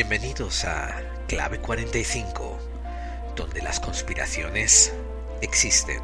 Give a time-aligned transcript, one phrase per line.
[0.00, 4.94] Bienvenidos a Clave 45, donde las conspiraciones
[5.42, 6.00] existen.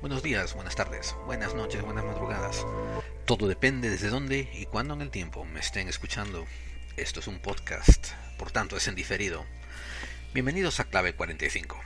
[0.00, 2.66] Buenos días, buenas tardes, buenas noches, buenas madrugadas.
[3.24, 6.44] Todo depende desde dónde y cuándo en el tiempo me estén escuchando.
[6.96, 9.46] Esto es un podcast, por tanto es en diferido.
[10.34, 11.80] Bienvenidos a Clave 45.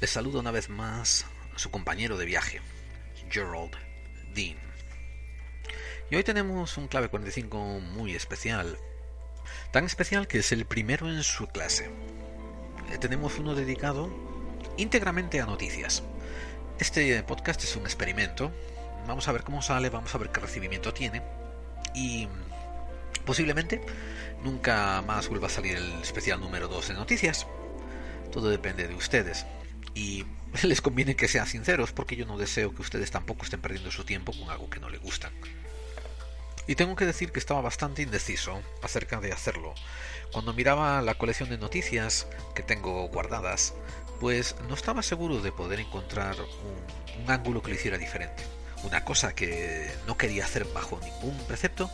[0.00, 2.60] Les saludo una vez más su compañero de viaje,
[3.30, 3.76] Gerald
[4.34, 4.69] Dean.
[6.10, 7.56] Y hoy tenemos un clave 45
[7.94, 8.76] muy especial.
[9.70, 11.88] Tan especial que es el primero en su clase.
[12.90, 14.10] Eh, tenemos uno dedicado
[14.76, 16.02] íntegramente a noticias.
[16.80, 18.50] Este podcast es un experimento.
[19.06, 21.22] Vamos a ver cómo sale, vamos a ver qué recibimiento tiene.
[21.94, 22.26] Y
[23.24, 23.80] posiblemente
[24.42, 27.46] nunca más vuelva a salir el especial número 2 de noticias.
[28.32, 29.46] Todo depende de ustedes.
[29.94, 30.26] Y
[30.64, 34.02] les conviene que sean sinceros porque yo no deseo que ustedes tampoco estén perdiendo su
[34.02, 35.30] tiempo con algo que no les gusta.
[36.70, 39.74] Y tengo que decir que estaba bastante indeciso acerca de hacerlo.
[40.30, 43.74] Cuando miraba la colección de noticias que tengo guardadas,
[44.20, 48.44] pues no estaba seguro de poder encontrar un, ángulo que lo hiciera diferente.
[48.84, 51.90] Una cosa que no quería hacer bajo ningún precepto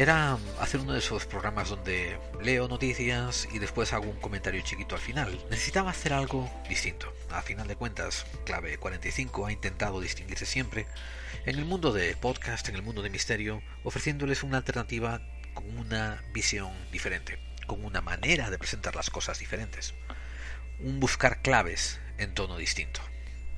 [0.00, 4.94] era hacer uno de esos programas donde leo noticias y después hago un comentario chiquito
[4.94, 5.38] al final.
[5.50, 7.12] Necesitaba hacer algo distinto.
[7.28, 10.86] A final de cuentas, Clave 45 ha intentado distinguirse siempre
[11.44, 15.20] en el mundo de podcast, en el mundo de misterio, ofreciéndoles una alternativa
[15.52, 19.92] con una visión diferente, con una manera de presentar las cosas diferentes.
[20.78, 23.02] Un buscar claves en tono distinto.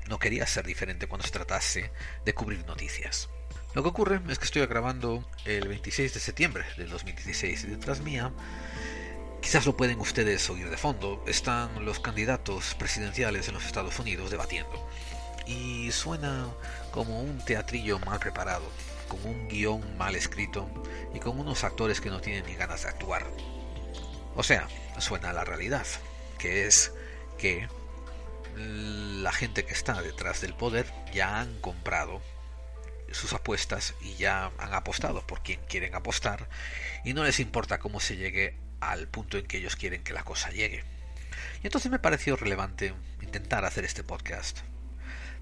[0.09, 1.93] No quería ser diferente cuando se tratase
[2.25, 3.31] de cubrir noticias.
[3.75, 8.01] Lo que ocurre es que estoy grabando el 26 de septiembre del 2016 y detrás
[8.01, 8.31] mía,
[9.41, 14.31] quizás lo pueden ustedes oír de fondo, están los candidatos presidenciales en los Estados Unidos
[14.31, 14.87] debatiendo.
[15.47, 16.49] Y suena
[16.91, 18.71] como un teatrillo mal preparado,
[19.09, 20.69] con un guion mal escrito
[21.15, 23.27] y con unos actores que no tienen ni ganas de actuar.
[24.34, 24.69] O sea,
[24.99, 25.87] suena a la realidad,
[26.39, 26.93] que es
[27.39, 27.66] que
[28.54, 32.21] la gente que está detrás del poder ya han comprado
[33.15, 36.49] sus apuestas y ya han apostado por quien quieren apostar
[37.05, 40.25] y no les importa cómo se llegue al punto en que ellos quieren que la
[40.25, 40.84] cosa llegue.
[41.62, 44.61] Y entonces me pareció relevante intentar hacer este podcast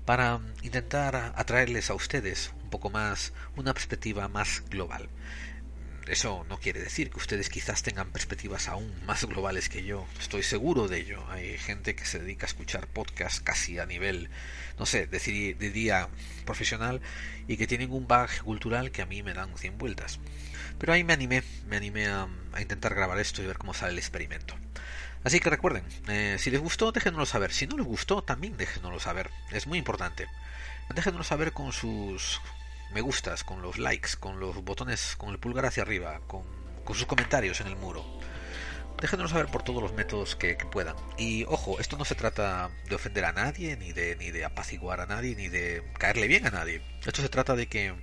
[0.04, 5.09] para intentar atraerles a ustedes un poco más una perspectiva más global.
[6.10, 10.09] Eso no quiere decir que ustedes quizás tengan perspectivas aún más globales que yo.
[10.19, 11.25] Estoy seguro de ello.
[11.31, 14.28] Hay gente que se dedica a escuchar podcasts casi a nivel,
[14.76, 16.09] no sé, de, día
[16.44, 17.00] profesional
[17.47, 20.19] y que tienen un bagaje cultural que a mí me dan 100 vueltas.
[20.81, 22.27] Pero ahí me animé, me animé a,
[22.59, 24.56] intentar grabar esto y ver cómo sale el experimento.
[25.22, 27.53] Así que recuerden, eh, si les gustó, déjenoslo saber.
[27.53, 29.31] Si no les gustó, también déjenoslo saber.
[29.53, 30.27] Es muy importante.
[30.92, 32.41] Déjenoslo saber con sus
[32.92, 36.44] me gustas, con los likes, con los botones, con el pulgar hacia arriba, con,
[36.94, 38.04] sus comentarios en el muro.
[39.00, 40.96] Déjenos saber por todos los métodos que, puedan.
[41.16, 45.00] Y ojo, esto no se trata de ofender a nadie, ni de, ni de apaciguar
[45.00, 46.82] a nadie, ni de caerle bien a nadie.
[47.04, 47.94] Esto se trata de que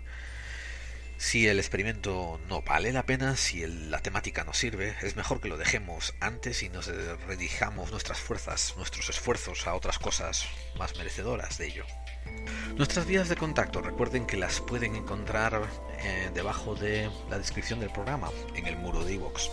[1.17, 5.47] si el experimento no vale la pena, si la temática no sirve, es mejor que
[5.47, 6.87] lo dejemos antes y nos
[7.27, 10.45] redijamos nuestras fuerzas, nuestros esfuerzos a otras cosas
[10.77, 11.85] más merecedoras de ello.
[12.75, 15.67] Nuestras vías de contacto, recuerden que las pueden encontrar
[15.99, 19.49] eh, debajo de la descripción del programa, en el muro de iVoox.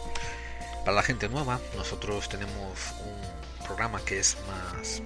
[0.85, 5.03] Para la gente nueva, nosotros tenemos un programa que es más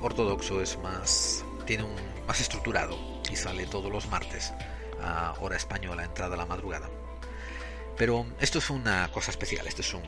[0.00, 2.96] ortodoxo, es más tiene un más estructurado
[3.28, 4.54] y sale todos los martes
[5.02, 6.88] a hora española, entrada a la madrugada.
[7.98, 10.04] Pero esto es una cosa especial, este es un,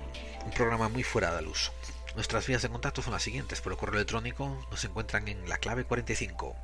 [0.55, 1.73] programa muy fuera del uso.
[2.15, 3.61] Nuestras vías de contacto son las siguientes.
[3.61, 6.55] Por el correo electrónico nos encuentran en la clave 45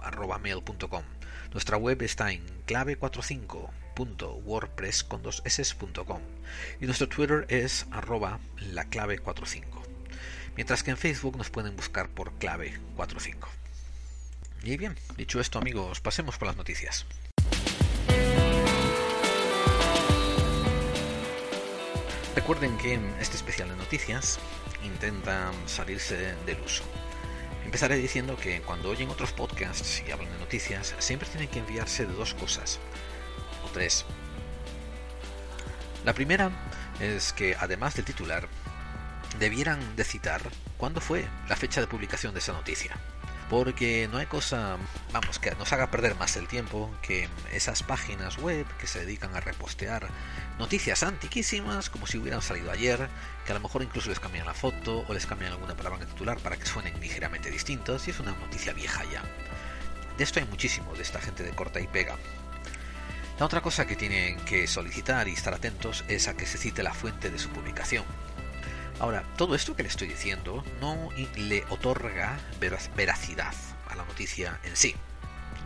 [0.40, 1.02] mail.com.
[1.50, 5.42] Nuestra web está en clave45.wordpress con dos
[6.80, 9.82] y nuestro Twitter es arroba la clave 45.
[10.54, 13.48] Mientras que en Facebook nos pueden buscar por clave 45.
[14.62, 17.06] Y bien, dicho esto amigos, pasemos por las noticias.
[22.34, 24.38] Recuerden que en este especial de noticias
[24.84, 26.82] intentan salirse del uso.
[27.64, 32.06] Empezaré diciendo que cuando oyen otros podcasts y hablan de noticias, siempre tienen que enviarse
[32.06, 32.78] de dos cosas,
[33.64, 34.06] o tres.
[36.04, 36.50] La primera
[37.00, 38.48] es que, además del titular,
[39.38, 40.40] debieran de citar
[40.78, 42.96] cuándo fue la fecha de publicación de esa noticia
[43.48, 44.76] porque no hay cosa,
[45.12, 49.34] vamos, que nos haga perder más el tiempo que esas páginas web que se dedican
[49.34, 50.08] a repostear
[50.58, 53.08] noticias antiquísimas como si hubieran salido ayer,
[53.46, 56.08] que a lo mejor incluso les cambian la foto o les cambian alguna palabra en
[56.08, 59.22] titular para que suenen ligeramente distintos y es una noticia vieja ya.
[60.16, 62.16] De esto hay muchísimo, de esta gente de corta y pega.
[63.38, 66.82] La otra cosa que tienen que solicitar y estar atentos es a que se cite
[66.82, 68.04] la fuente de su publicación.
[69.00, 72.38] Ahora, todo esto que le estoy diciendo no le otorga
[72.96, 73.54] veracidad
[73.88, 74.96] a la noticia en sí.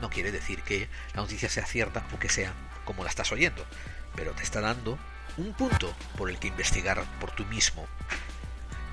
[0.02, 2.52] No quiere decir que la noticia sea cierta o que sea
[2.84, 3.64] como la estás oyendo,
[4.14, 4.98] pero te está dando
[5.38, 7.86] un punto por el que investigar por tú mismo.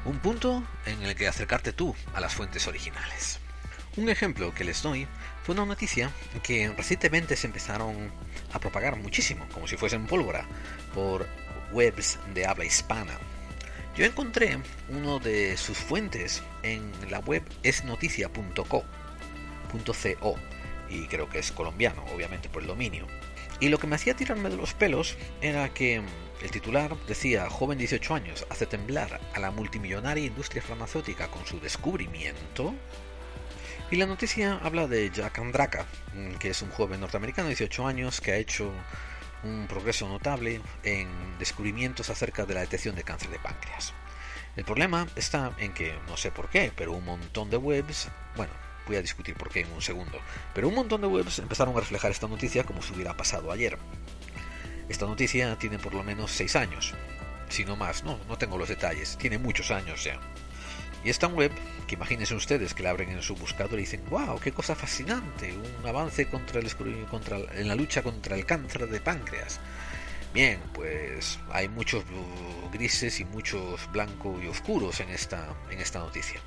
[0.05, 3.39] Un punto en el que acercarte tú a las fuentes originales.
[3.97, 5.05] Un ejemplo que les doy
[5.43, 6.11] fue una noticia
[6.43, 8.09] que recientemente se empezaron
[8.53, 10.45] a propagar muchísimo, como si fuesen pólvora,
[10.93, 11.27] por
[11.73, 13.17] webs de habla hispana.
[13.95, 14.57] Yo encontré
[14.89, 18.85] uno de sus fuentes en la web esnoticia.co
[20.89, 23.07] y creo que es colombiano, obviamente por el dominio.
[23.59, 26.01] Y lo que me hacía tirarme de los pelos era que
[26.41, 31.59] el titular decía, joven 18 años hace temblar a la multimillonaria industria farmacéutica con su
[31.59, 32.73] descubrimiento.
[33.91, 37.87] Y la noticia habla de Jack Andraka, mm, que es un joven norteamericano de 18
[37.87, 38.71] años que ha hecho
[39.43, 41.07] un progreso notable en
[41.39, 43.93] descubrimientos acerca de la detección de cáncer de páncreas.
[44.55, 48.51] El problema está en que, no sé por qué, pero un montón de webs, bueno,
[48.87, 50.19] voy a discutir por qué en un segundo,
[50.53, 53.77] pero un montón de webs empezaron a reflejar esta noticia como si hubiera pasado ayer.
[54.89, 56.93] Esta noticia tiene por lo menos 6 años,
[57.47, 60.19] si no más, no, no tengo los detalles, tiene muchos años ya.
[61.03, 61.51] Y esta web,
[61.87, 65.53] que imagínense ustedes que la abren en su buscador y dicen, wow, qué cosa fascinante,
[65.53, 66.75] un avance contra el,
[67.09, 69.59] contra, en la lucha contra el cáncer de páncreas.
[70.33, 72.03] Bien, pues hay muchos
[72.71, 76.39] grises y muchos blancos y oscuros en esta, en esta noticia.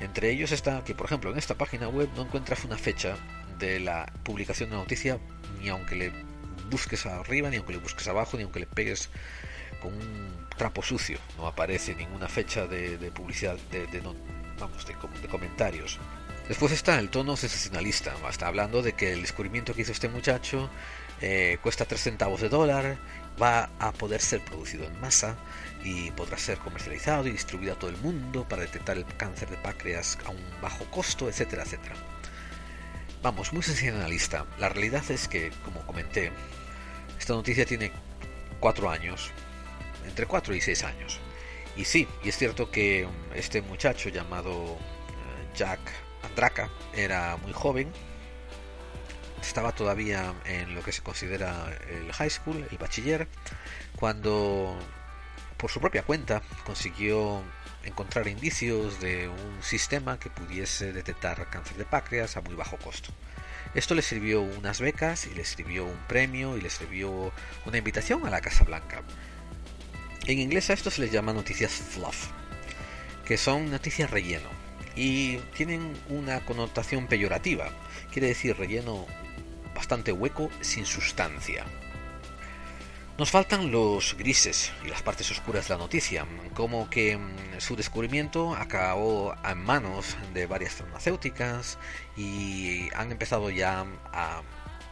[0.00, 3.16] Entre ellos está que, por ejemplo, en esta página web no encuentras una fecha
[3.58, 5.18] de la publicación de la noticia,
[5.60, 6.12] ni aunque le
[6.70, 9.08] busques arriba, ni aunque le busques abajo, ni aunque le pegues
[9.80, 11.18] con un trapo sucio.
[11.36, 14.02] No aparece ninguna fecha de, publicidad, de,
[14.58, 15.98] vamos, de, comentarios.
[16.48, 18.14] Después está el tono sensacionalista.
[18.28, 20.70] Está hablando de que el descubrimiento que hizo este muchacho
[21.20, 22.96] eh, cuesta 3 centavos de dólar,
[23.40, 25.36] va a poder ser producido en masa
[25.82, 29.56] y podrá ser comercializado y distribuido a todo el mundo para detectar el cáncer de
[29.56, 31.96] páncreas a un bajo costo, etcétera, etcétera.
[33.22, 34.46] Vamos, muy sensacionalista.
[34.58, 36.30] La realidad es que, como comenté,
[37.18, 37.90] esta noticia tiene
[38.60, 39.32] 4 años
[40.06, 41.20] entre 4 y 6 años.
[41.76, 45.80] Y sí, y es cierto que mm, este muchacho llamado eh, Jack
[46.22, 47.92] Andraka era muy joven,
[49.40, 53.28] estaba todavía en lo que se considera el high school, el bachiller,
[53.96, 54.76] cuando
[55.56, 57.42] por su propia cuenta consiguió
[57.84, 63.10] encontrar indicios de un sistema que pudiese detectar cáncer de páncreas a muy bajo costo.
[63.74, 67.32] Esto le sirvió unas becas y le sirvió un premio y le sirvió
[67.66, 69.02] una invitación a la Casa Blanca.
[70.28, 72.26] En inglés a esto se les llama noticias fluff,
[73.24, 74.50] que son noticias relleno
[74.94, 77.70] y tienen una connotación peyorativa,
[78.12, 79.06] quiere decir relleno
[79.74, 81.64] bastante hueco sin sustancia.
[83.16, 87.74] Nos faltan los grises y las partes oscuras de la noticia, como que mm, su
[87.74, 91.78] descubrimiento acabó en manos de varias farmacéuticas
[92.18, 94.42] y han empezado ya a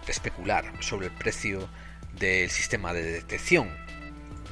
[0.09, 1.69] especular sobre el precio
[2.19, 3.69] del sistema de detección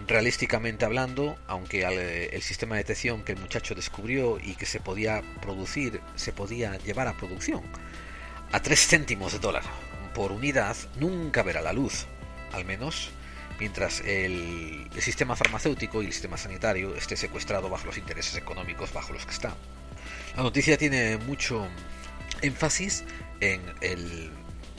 [0.07, 1.85] realísticamente hablando, aunque
[2.33, 6.77] el sistema de detección que el muchacho descubrió y que se podía producir, se podía
[6.79, 7.63] llevar a producción
[8.53, 9.65] a 3 céntimos de dólar
[10.15, 12.07] por unidad, nunca verá la luz,
[12.53, 13.11] al menos
[13.59, 19.13] mientras el, sistema farmacéutico y el sistema sanitario esté secuestrado bajo los intereses económicos bajo
[19.13, 19.55] los que está.
[20.37, 21.67] La noticia tiene mucho
[22.43, 23.05] énfasis
[23.41, 23.61] en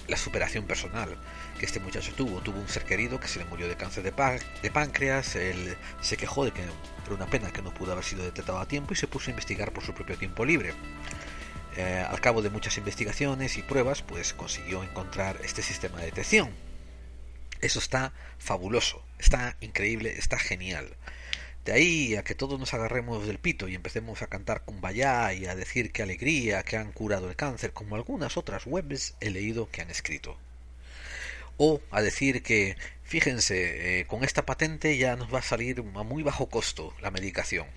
[0.07, 1.17] la superación personal,
[1.59, 2.41] que este muchacho tuvo.
[2.41, 6.45] Tuvo un ser querido que se le murió de cáncer de, páncreas, él se quejó
[6.45, 6.71] de que era
[7.13, 9.71] una pena que no pudo haber sido detectado a tiempo y se puso a investigar
[9.71, 10.73] por su propio tiempo libre.
[11.77, 16.49] Eh, al cabo de muchas investigaciones y pruebas, pues consiguió encontrar este sistema de detección.
[17.61, 20.95] Eso está fabuloso, está increíble, está genial.
[21.65, 25.47] De ahí a que todos nos agarremos del pito y empecemos a cantar Kumbaya y
[25.47, 29.69] a decir qué alegría que han curado el cáncer, como algunas otras webs he leído
[29.71, 30.37] que han escrito
[31.57, 36.03] o a decir que fíjense eh, con esta patente ya nos va a salir a
[36.03, 37.67] muy bajo costo la medicación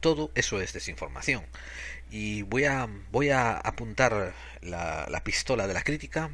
[0.00, 1.44] todo eso es desinformación
[2.10, 4.32] y voy a voy a apuntar
[4.62, 6.30] la, la pistola de la crítica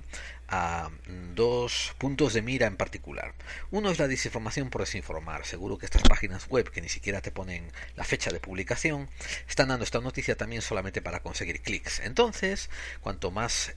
[0.48, 0.90] a
[1.34, 3.34] dos puntos de mira en particular.
[3.70, 5.46] Uno es la desinformación por desinformar.
[5.46, 9.08] Seguro que estas páginas web que ni siquiera te ponen la fecha de publicación
[9.48, 12.00] están dando esta noticia también solamente para conseguir clics.
[12.00, 13.74] Entonces, cuanto más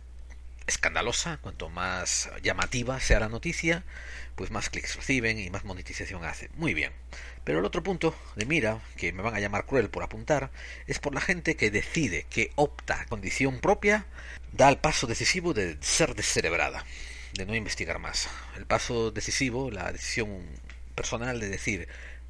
[0.67, 3.83] escandalosa, cuanto más llamativa sea la noticia,
[4.35, 6.49] pues más clics reciben y más monetización hace.
[6.55, 6.91] Muy bien.
[7.43, 10.51] Pero el otro punto de mira, que me van a llamar cruel por apuntar,
[10.85, 14.05] es por la gente que decide, que opta condición propia,
[14.51, 16.83] da el paso decisivo de ser descerebrada.
[17.33, 18.27] de no investigar más.
[18.55, 20.41] El paso decisivo, la decisión
[20.95, 21.87] personal de decir,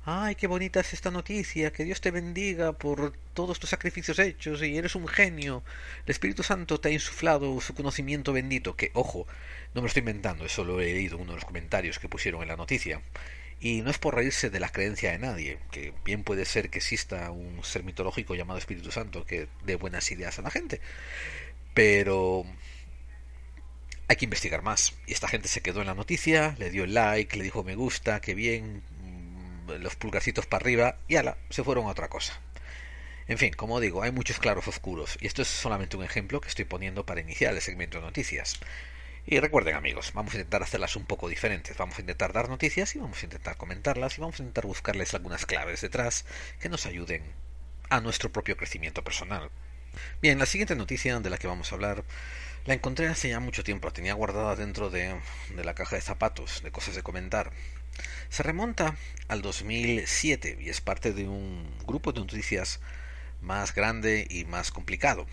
[0.09, 4.63] ay, qué bonita es esta noticia, que Dios te bendiga por todos tus sacrificios hechos
[4.63, 5.63] y eres un genio.
[6.05, 9.27] El Espíritu Santo te ha insuflado su conocimiento bendito, que, ojo,
[9.73, 12.07] no me lo estoy inventando, eso lo he leído en uno de los comentarios que
[12.07, 13.01] pusieron en la noticia.
[13.59, 16.77] Y no es por reírse de la creencia de nadie, que bien puede ser que
[16.77, 20.79] exista un ser mitológico llamado Espíritu Santo que dé buenas ideas a la gente.
[21.73, 22.45] Pero
[24.07, 24.93] hay que investigar más.
[25.05, 27.75] Y esta gente se quedó en la noticia, le dio el like, le dijo me
[27.75, 28.83] gusta, qué bien,
[29.67, 32.39] los pulgarcitos para arriba y ala, se fueron a otra cosa.
[33.27, 36.47] En fin, como digo, hay muchos claros oscuros y esto es solamente un ejemplo que
[36.47, 38.59] estoy poniendo para iniciar el segmento de noticias.
[39.25, 41.75] Y recuerden amigos, vamos a intentar hacerlas un poco diferentes.
[41.75, 45.13] Vamos a intentar dar noticias y vamos a intentar comentarlas y vamos a intentar buscarles
[45.13, 46.23] algunas claves detrás
[46.61, 47.23] que nos ayuden
[47.89, 49.51] a nuestro propio crecimiento personal.
[50.21, 52.05] Bien, la siguiente noticia de la que vamos a hablar
[52.65, 55.19] la encontré hace ya mucho tiempo, la tenía guardada dentro de,
[55.55, 57.51] de la caja de zapatos, de cosas de comentar.
[58.29, 58.95] Se remonta
[59.27, 62.79] al 2007 y es parte de un grupo de noticias
[63.41, 65.25] más grande y más complicado.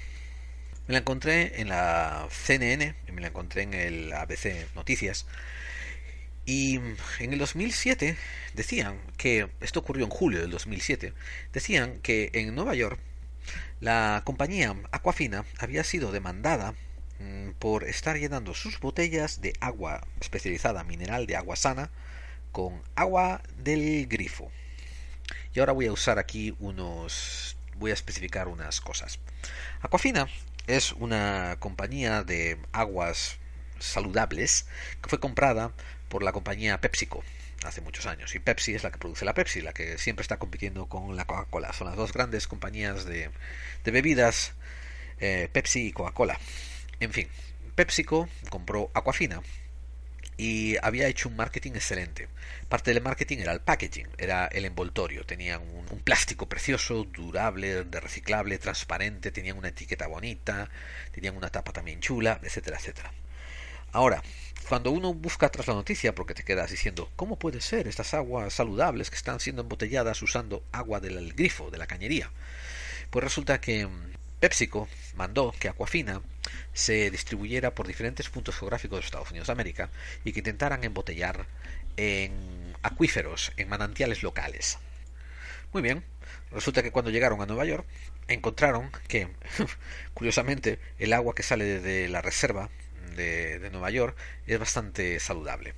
[0.86, 5.26] Me la encontré en la CNN, me la encontré en el ABC Noticias.
[6.46, 6.76] Y
[7.20, 8.16] en el 2007
[8.52, 11.14] decían que, esto ocurrió en julio del 2007,
[11.52, 12.98] decían que en Nueva York
[13.80, 16.74] la compañía Aquafina había sido demandada
[17.18, 21.90] mm, por estar llenando sus botellas de agua especializada mineral de agua sana
[22.54, 24.48] con agua del grifo.
[25.54, 29.18] Y ahora voy a usar aquí unos voy a especificar unas cosas.
[29.82, 30.28] Aquafina
[30.68, 33.38] es una compañía de aguas
[33.80, 34.66] saludables
[35.02, 35.72] que fue comprada
[36.08, 37.24] por la compañía PepsiCo
[37.64, 38.32] hace muchos años.
[38.36, 41.24] Y Pepsi es la que produce la Pepsi, la que siempre está compitiendo con la
[41.24, 41.72] Coca-Cola.
[41.72, 43.32] Son las dos grandes compañías de,
[43.84, 44.52] bebidas,
[45.18, 46.38] eh, Pepsi y Coca-Cola.
[47.00, 47.26] En fin,
[47.74, 49.42] PepsiCo compró Aquafina
[50.36, 52.28] y había hecho un marketing excelente.
[52.68, 55.24] Parte del marketing era el packaging, era el envoltorio.
[55.24, 60.68] Tenían un, plástico precioso, durable, de reciclable, transparente, tenían una etiqueta bonita,
[61.12, 63.12] tenían una tapa también chula, etcétera, etcétera.
[63.92, 64.22] Ahora,
[64.68, 68.52] cuando uno busca tras la noticia, porque te quedas diciendo, ¿cómo puede ser estas aguas
[68.52, 72.30] saludables que están siendo embotelladas usando agua del grifo, de la cañería?
[73.10, 73.88] Pues resulta que
[74.40, 76.22] PepsiCo mandó que Aquafina
[76.72, 79.90] se distribuyera por diferentes puntos geográficos de Estados Unidos de América
[80.24, 81.46] y que intentaran embotellar
[81.96, 84.78] en acuíferos, en manantiales locales.
[85.72, 86.04] Muy bien,
[86.50, 87.86] resulta que cuando llegaron a Nueva York
[88.28, 89.28] encontraron que,
[90.14, 92.70] curiosamente, el agua que sale de la reserva
[93.16, 95.74] de, de Nueva York es bastante saludable.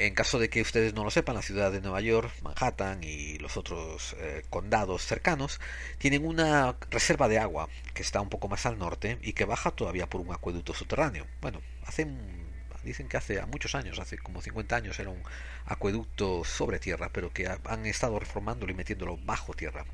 [0.00, 3.36] En caso de que ustedes no lo sepan, la ciudad de Nueva York, Manhattan y
[3.38, 5.60] los otros eh, condados cercanos
[5.98, 9.72] tienen una reserva de agua que está un poco más al norte y que baja
[9.72, 11.26] todavía por un acueducto subterráneo.
[11.40, 12.06] Bueno, hace
[12.84, 15.20] dicen que hace muchos años, hace como 50 años era un
[15.66, 19.84] acueducto sobre tierra, pero que han estado reformándolo y metiéndolo bajo tierra.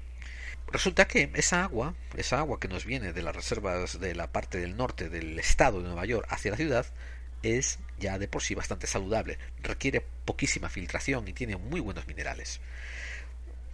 [0.71, 4.59] Resulta que esa agua, esa agua que nos viene de las reservas de la parte
[4.59, 6.87] del norte del estado de Nueva York hacia la ciudad,
[7.45, 12.61] es ya de por sí bastante saludable, requiere poquísima filtración y tiene muy buenos minerales.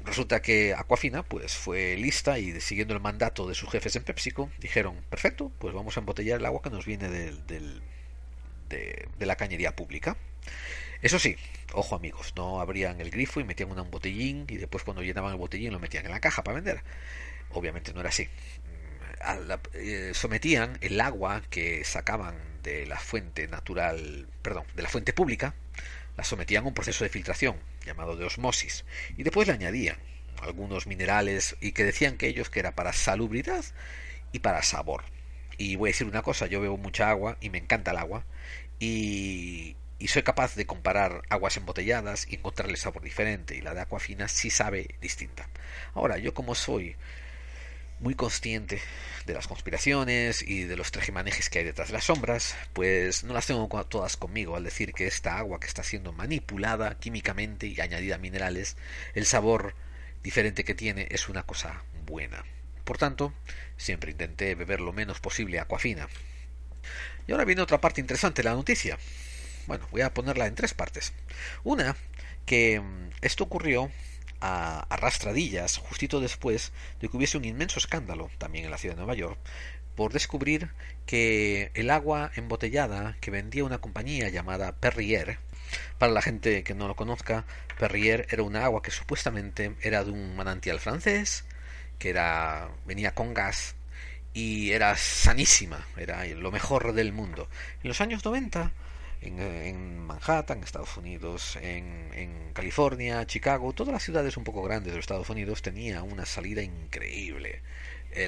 [0.05, 4.51] Resulta que Aquafina pues fue lista y siguiendo el mandato de sus jefes en PepsiCo
[4.59, 7.83] dijeron, perfecto, pues vamos a embotellar el agua que nos viene del, del,
[8.71, 10.17] de, la cañería pública.
[11.03, 11.37] Eso sí,
[11.75, 15.39] ojo amigos, no abrían el grifo y metían un botellín y después cuando llenaban el
[15.39, 16.83] botellín lo metían en la caja para vender.
[17.51, 18.29] Obviamente no era así.
[19.75, 25.55] Eh, sometían el agua que sacaban de la fuente natural, perdón, de la fuente pública,
[26.17, 28.85] la sometían a un proceso de filtración llamado de osmosis
[29.17, 29.97] y después le añadían
[30.43, 33.65] algunos minerales y que decían que ellos que era para salubridad
[34.33, 35.05] y para sabor.
[35.59, 38.25] Y voy a decir una cosa, yo bebo mucha agua y me encanta el agua
[38.79, 43.87] y, y soy capaz de comparar aguas embotelladas y encontrarle sabor diferente y la de
[43.99, 45.49] fina sí sabe distinta.
[45.95, 46.97] Ahora, yo como soy
[48.01, 48.81] muy consciente
[49.27, 53.35] de las conspiraciones y de los trajimanejes que hay detrás de las sombras, pues no
[53.35, 57.81] las tengo todas conmigo al decir que esta agua que está siendo manipulada químicamente y
[57.81, 58.77] añadida minerales,
[59.15, 59.75] el sabor
[60.23, 62.45] diferente que tiene es una cosa buena.
[62.85, 63.33] Por tanto,
[63.77, 66.09] siempre intenté beber lo menos posible fina.
[67.27, 68.99] Y ahora viene otra parte interesante de la noticia.
[69.67, 71.13] Bueno, voy a ponerla en tres partes.
[71.63, 71.95] Una,
[72.47, 73.91] que mm, esto ocurrió
[74.41, 79.01] a, arrastradillas justito después de que hubiese un inmenso escándalo también en la ciudad de
[79.01, 79.39] Nueva York
[79.95, 80.71] por descubrir
[81.07, 85.39] que el agua embotellada que vendía una compañía llamada Perrier,
[85.99, 87.45] para la gente que no lo conozca,
[87.79, 91.45] Perrier era una agua que supuestamente era de un manantial francés,
[91.99, 93.75] que era venía con gas
[94.33, 97.49] y era sanísima, era lo mejor del mundo.
[97.83, 98.73] En los años 90
[99.23, 104.97] en, Manhattan, Estados Unidos, en, en, California, Chicago, todas las ciudades un poco grandes de
[104.97, 107.63] los Estados Unidos tenía una salida increíble.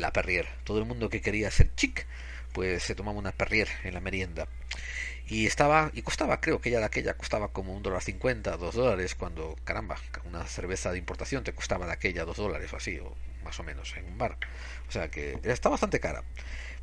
[0.01, 0.47] la Perrier.
[0.65, 2.07] Todo el mundo que quería ser chic,
[2.53, 4.49] pues se tomaba una Perrier en la merienda.
[5.27, 8.75] Y estaba, y costaba, creo que ya de aquella costaba como un dólar cincuenta, dos
[8.75, 12.99] dólares, cuando, caramba, una cerveza de importación te costaba de aquella dos dólares o así,
[12.99, 14.37] o más o menos, en un bar.
[14.89, 16.23] O sea que está bastante cara.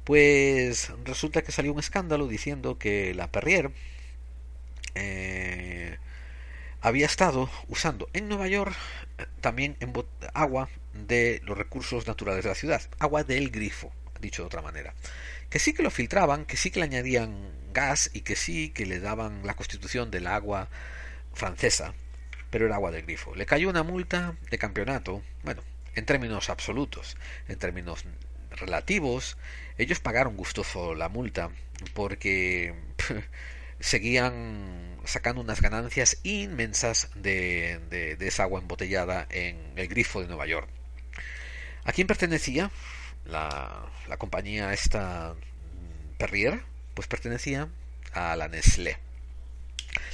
[0.04, 3.72] Pues resulta que salió un escándalo diciendo que la Perrier
[5.00, 5.98] eh,
[6.82, 8.75] había estado usando en Nueva York
[9.18, 9.94] eh, también en
[10.34, 14.94] agua de los recursos naturales de la ciudad, agua del grifo, dicho de otra manera.
[15.50, 17.36] Que sí que lo filtraban, que sí que le añadían
[17.74, 20.68] gas y que sí que le daban la constitución del agua
[21.34, 21.94] francesa,
[22.50, 23.36] pero era agua del grifo.
[23.36, 25.62] Le cayó una multa de campeonato, bueno,
[25.96, 28.06] en términos absolutos, en términos
[28.51, 29.38] relativos,
[29.77, 31.50] ellos pagaron gustoso la multa
[31.94, 32.74] porque
[33.79, 40.45] seguían sacando unas ganancias inmensas de, de, esa agua embotellada en el grifo de Nueva
[40.45, 40.69] York.
[41.83, 42.71] ¿A quién pertenecía
[43.25, 45.36] la, la compañía esta
[46.17, 46.62] Perrier?
[46.93, 47.69] Pues pertenecía
[48.13, 48.98] a la Nestlé.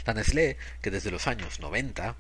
[0.05, 2.15] La Nestlé, que desde los años 90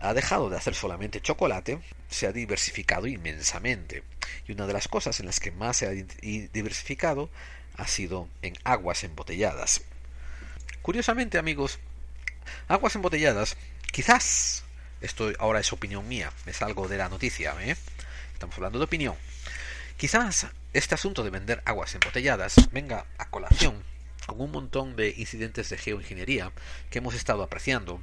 [0.00, 1.78] ha dejado de hacer solamente chocolate,
[2.08, 4.02] se ha diversificado inmensamente.
[4.46, 7.30] Y una de las cosas en las que más se ha diversificado
[7.76, 9.82] ha sido en aguas embotelladas.
[10.82, 11.78] Curiosamente, amigos,
[12.68, 13.56] aguas embotelladas,
[13.92, 14.64] quizás,
[15.00, 17.76] esto ahora es opinión mía, me salgo de la noticia, ¿eh?
[18.32, 19.14] estamos hablando de opinión,
[19.96, 23.82] quizás este asunto de vender aguas embotelladas venga a colación
[24.26, 26.52] con un montón de incidentes de geoingeniería
[26.90, 28.00] que hemos estado apreciando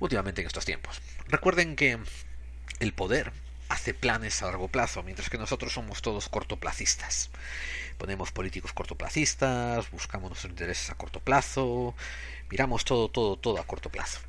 [0.00, 1.00] últimamente en estos tiempos.
[1.28, 1.98] Recuerden que
[2.80, 3.32] el poder
[3.68, 7.30] hace planes a largo plazo, mientras que nosotros somos todos cortoplacistas.
[8.00, 11.94] Ponemos políticos cortoplacistas, buscamos nuestros intereses a corto plazo,
[12.48, 14.20] miramos todo, todo, todo a corto plazo.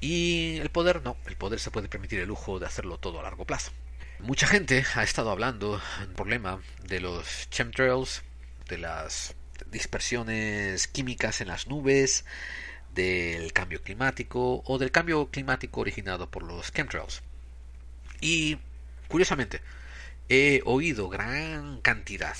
[0.00, 3.24] Y el poder no, el poder se puede permitir el lujo de hacerlo todo a
[3.24, 3.72] largo plazo.
[4.20, 8.22] Mucha gente ha estado hablando del problema de los chemtrails,
[8.70, 9.34] de las
[9.70, 12.24] dispersiones químicas en las nubes,
[12.94, 17.20] del cambio climático o del cambio climático originado por los chemtrails.
[18.22, 18.56] Y
[19.08, 19.60] curiosamente,
[20.30, 22.34] he oído gran cantidad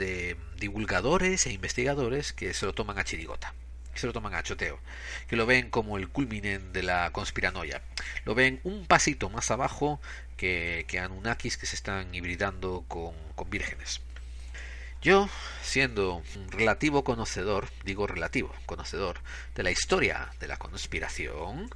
[0.00, 3.54] de divulgadores e investigadores que se lo toman a chirigota,
[3.92, 4.80] que se lo toman a choteo,
[5.28, 7.82] que lo ven como el culminen de la conspiranoia.
[8.24, 10.00] Lo ven un pasito más abajo
[10.36, 14.00] que, que Anunnakis que se están hibridando con, con vírgenes.
[15.02, 15.28] Yo,
[15.62, 19.20] siendo un relativo conocedor, digo relativo conocedor,
[19.54, 21.70] de la historia de la conspiración,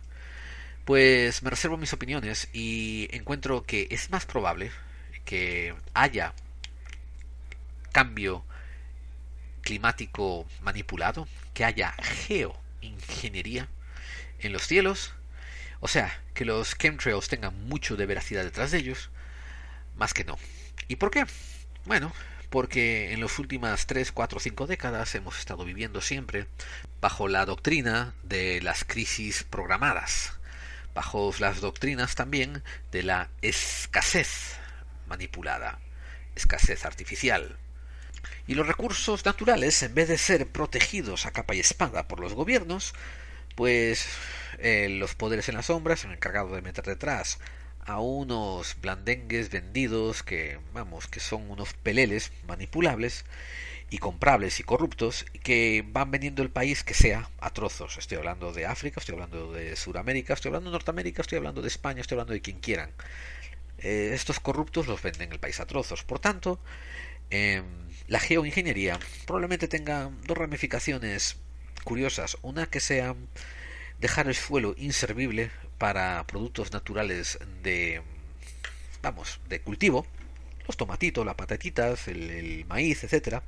[0.85, 4.71] pues me reservo mis opiniones y encuentro que es más probable
[5.25, 6.35] que haya
[7.95, 8.45] cambio
[9.63, 13.69] climático manipulado, que haya geoingeniería
[14.41, 15.15] en los cielos,
[15.79, 19.11] o sea, que los chemtrails tengan mucho de veracidad detrás de ellos,
[19.97, 20.37] más que no.
[20.89, 21.25] ¿Y por qué?
[21.85, 22.13] Bueno,
[22.51, 26.49] porque en las últimas 3, 4, 5 décadas hemos estado viviendo siempre
[27.01, 30.33] bajo la doctrina de las crisis programadas,
[30.95, 34.57] bajo las doctrinas también de la escasez
[35.07, 35.79] manipulada,
[36.35, 37.57] escasez artificial.
[38.47, 42.35] Y los recursos naturales, en vez de ser protegidos a capa y espada por los
[42.35, 42.95] gobiernos,
[43.55, 44.07] pues
[44.59, 47.39] eh, los poderes en las sombras se han encargado de meter detrás
[47.87, 53.25] a unos blandengues vendidos que, vamos, que son unos peleles manipulables
[53.91, 57.99] y comprables y corruptos que van vendiendo el país que sea a trozos.
[57.99, 61.69] Estoy hablando de África, estoy hablando de Sudamérica, estoy hablando de Norteamérica, estoy hablando de
[61.69, 62.91] España, estoy hablando de quien quieran.
[63.79, 66.05] Eh, estos corruptos los venden el país a trozos.
[66.05, 66.59] Por tanto,
[67.31, 67.65] em,
[68.07, 71.37] la geoingeniería probablemente tenga dos ramificaciones
[71.85, 72.37] curiosas.
[72.43, 73.15] Una que sea
[73.99, 78.03] dejar el suelo inservible para productos naturales de
[79.03, 80.07] vamos de cultivo.
[80.67, 83.43] Los tomatitos las patatitas el, maíz etcétera.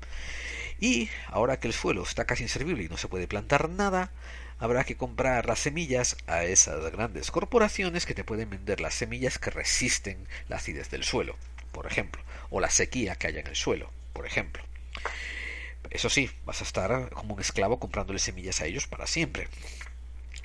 [0.78, 4.10] Y ahora que el suelo está casi inservible y no se puede plantar nada
[4.58, 9.38] habrá que comprar las semillas a esas grandes corporaciones que te pueden vender las semillas
[9.38, 11.36] que resisten la acidez del suelo
[11.72, 14.62] por ejemplo o la sequía que haya en el suelo por ejemplo
[15.90, 19.48] eso sí, vas a estar como un esclavo comprándole semillas a ellos para siempre.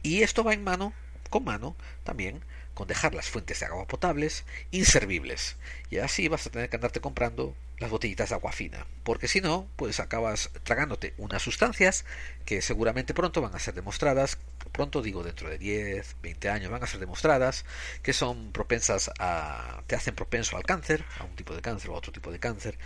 [0.04, 0.94] Y esto va en mano,
[1.30, 2.42] con mano, también
[2.74, 5.58] con dejar las fuentes de agua potables inservibles.
[5.90, 9.42] Y así vas a tener que andarte comprando las botellitas de agua fina, porque si
[9.42, 12.06] no, pues acabas tragándote unas sustancias
[12.46, 14.38] que seguramente pronto van a ser demostradas,
[14.72, 17.66] pronto digo dentro de 10, 20 años van a ser demostradas,
[18.04, 21.96] que son propensas a, te hacen propenso al cáncer, a un tipo de cáncer o
[21.96, 22.78] a otro tipo de cáncer,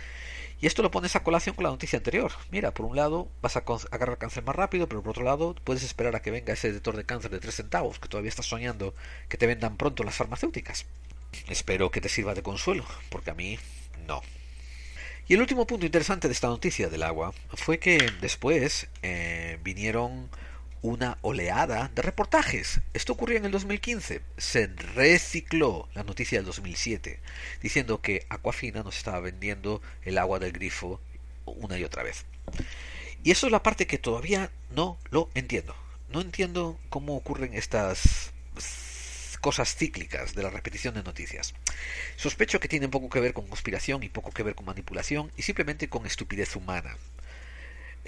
[0.60, 2.32] y esto lo pones a colación con la noticia anterior.
[2.50, 5.82] Mira, por un lado vas a agarrar cáncer más rápido, pero por otro lado puedes
[5.82, 8.94] esperar a que venga ese detector de cáncer de 3 centavos que todavía estás soñando
[9.28, 10.86] que te vendan pronto las farmacéuticas.
[11.48, 13.58] Espero que te sirva de consuelo, porque a mí
[14.06, 14.22] no.
[15.28, 20.30] Y el último punto interesante de esta noticia del agua fue que después eh, vinieron
[20.86, 22.80] una oleada de reportajes.
[22.94, 24.20] Esto ocurrió en el 2015.
[24.36, 27.18] Se recicló la noticia del 2007
[27.60, 31.00] diciendo que Aquafina nos estaba vendiendo el agua del grifo
[31.44, 32.24] una y otra vez.
[33.24, 35.74] Y eso es la parte que todavía no lo entiendo.
[36.12, 38.30] No entiendo cómo ocurren estas
[39.40, 41.54] cosas cíclicas de la repetición de noticias.
[42.14, 45.42] Sospecho que tienen poco que ver con conspiración y poco que ver con manipulación y
[45.42, 46.96] simplemente con estupidez humana.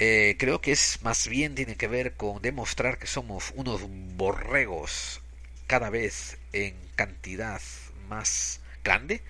[0.01, 3.83] Eh, creo que es más bien tiene que ver con demostrar que somos unos
[4.17, 5.21] borregos
[5.67, 7.61] cada vez en cantidad
[8.09, 9.23] más grande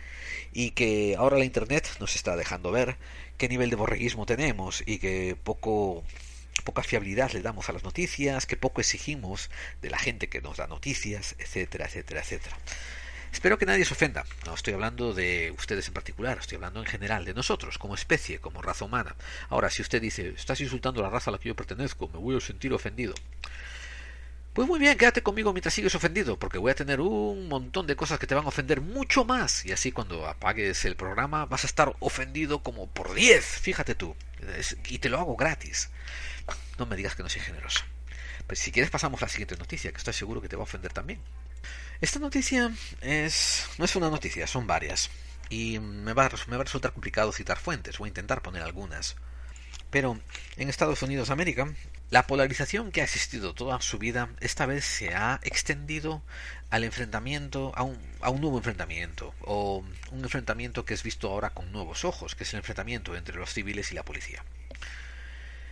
[0.52, 2.96] y que ahora la internet nos está dejando ver
[3.38, 6.04] qué nivel de borreguismo tenemos y que poco
[6.64, 9.48] poca fiabilidad le damos a las noticias, que poco exigimos
[9.80, 12.58] de la gente que nos da noticias, etcétera, etcétera, etcétera.
[13.32, 14.24] Espero que nadie se ofenda.
[14.46, 18.40] No estoy hablando de ustedes en particular, estoy hablando en general de nosotros, como especie,
[18.40, 19.14] como raza humana.
[19.48, 22.18] Ahora, si usted dice, estás insultando a la raza a la que yo pertenezco, me
[22.18, 23.14] voy a sentir ofendido.
[24.58, 27.94] Pues muy bien, quédate conmigo mientras sigues ofendido, porque voy a tener un montón de
[27.94, 29.64] cosas que te van a ofender mucho más.
[29.64, 34.16] Y así cuando apagues el programa vas a estar ofendido como por 10, fíjate tú.
[34.88, 35.90] Y te lo hago gratis.
[36.76, 37.84] No me digas que no soy generoso.
[38.48, 40.64] Pues si quieres pasamos a la siguiente noticia, que estoy seguro que te va a
[40.64, 41.20] ofender también.
[42.00, 45.10] Esta noticia es no es una noticia, son varias.
[45.50, 49.16] Y me va, me va a resultar complicado citar fuentes, voy a intentar poner algunas.
[49.90, 50.20] Pero
[50.56, 51.74] en Estados Unidos de América,
[52.10, 56.22] la polarización que ha existido toda su vida, esta vez se ha extendido
[56.70, 61.50] al enfrentamiento, a un, a un nuevo enfrentamiento, o un enfrentamiento que es visto ahora
[61.50, 64.44] con nuevos ojos, que es el enfrentamiento entre los civiles y la policía.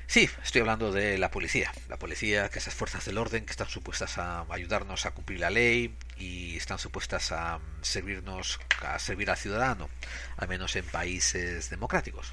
[0.09, 1.73] Sí, estoy hablando de la policía.
[1.89, 5.51] La policía, que esas fuerzas del orden que están supuestas a ayudarnos a cumplir la
[5.51, 9.91] ley y están supuestas a servirnos, a servir al ciudadano,
[10.37, 12.33] al menos en países democráticos.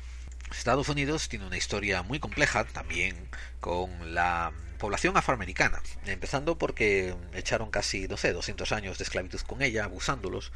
[0.51, 3.15] Estados Unidos tiene una historia muy compleja también
[3.59, 9.63] con la población afroamericana, empezando porque echaron casi, no sé, 200 años de esclavitud con
[9.63, 10.51] ella, abusándolos,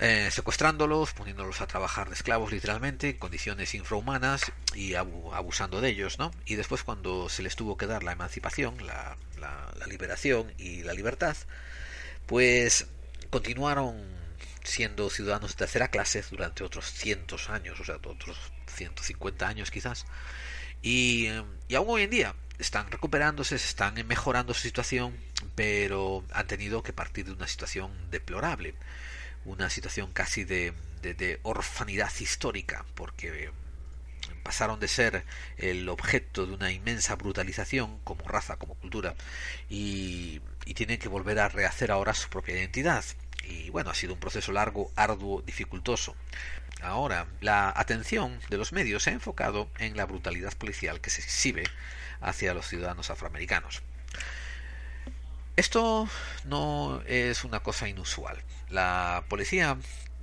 [0.00, 6.20] eh, secuestrándolos, poniéndolos a trabajar de esclavos literalmente, en condiciones infrahumanas y abusando de ellos,
[6.20, 6.30] ¿no?
[6.46, 9.16] Y después cuando se les tuvo que dar la emancipación, la,
[9.88, 11.36] liberación y la libertad,
[12.26, 12.86] pues
[13.30, 13.96] continuaron
[14.62, 20.04] siendo ciudadanos de tercera clase durante otros cientos años, o sea, otros 150 años quizás,
[20.82, 21.28] y,
[21.68, 25.16] y aún hoy en día están recuperándose, están mejorando su situación,
[25.54, 28.74] pero han tenido que partir de una situación deplorable
[29.44, 30.72] una situación casi de,
[31.02, 33.50] de, orfanidad histórica, porque
[34.42, 35.24] pasaron de ser
[35.56, 39.14] el objeto de una inmensa brutalización como raza, como cultura,
[39.68, 43.04] y, y, tienen que volver a rehacer ahora su propia identidad.
[43.44, 46.14] Y bueno, ha sido un proceso largo, arduo, dificultoso.
[46.82, 51.22] Ahora, la atención de los medios se ha enfocado en la brutalidad policial que se
[51.22, 51.64] exhibe
[52.20, 53.82] hacia los ciudadanos afroamericanos.
[55.58, 56.08] Esto
[56.44, 58.40] no es una cosa inusual.
[58.70, 59.76] La policía